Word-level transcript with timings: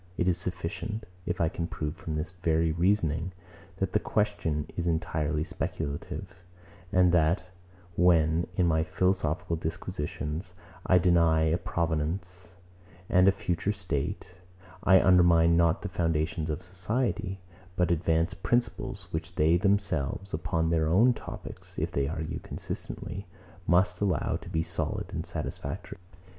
It 0.17 0.27
is 0.27 0.35
sufficient, 0.39 1.05
if 1.27 1.39
I 1.39 1.47
can 1.47 1.67
prove, 1.67 1.95
from 1.95 2.15
this 2.15 2.31
very 2.41 2.71
reasoning, 2.71 3.33
that 3.77 3.93
the 3.93 3.99
question 3.99 4.67
is 4.75 4.87
entirely 4.87 5.43
speculative, 5.43 6.41
and 6.91 7.11
that, 7.11 7.43
when, 7.95 8.47
in 8.55 8.65
my 8.65 8.81
philosophical 8.83 9.55
disquisitions, 9.55 10.55
I 10.87 10.97
deny 10.97 11.41
a 11.43 11.57
providence 11.59 12.55
and 13.09 13.27
a 13.27 13.31
future 13.31 13.71
state, 13.71 14.33
I 14.83 14.99
undermine 14.99 15.55
not 15.55 15.83
the 15.83 15.87
foundations 15.87 16.49
of 16.49 16.63
society, 16.63 17.39
but 17.75 17.91
advance 17.91 18.33
principles, 18.33 19.05
which 19.11 19.35
they 19.35 19.55
themselves, 19.55 20.33
upon 20.33 20.71
their 20.71 20.87
own 20.87 21.13
topics, 21.13 21.77
if 21.77 21.91
they 21.91 22.07
argue 22.07 22.39
consistently, 22.39 23.27
must 23.67 24.01
allow 24.01 24.37
to 24.41 24.49
be 24.49 24.63
solid 24.63 25.13
and 25.13 25.27
satisfactory. 25.27 25.99